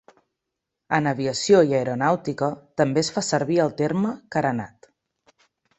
[0.99, 2.49] En aviació i aeronàutica,
[2.83, 4.93] també es fa servir el terme carenat.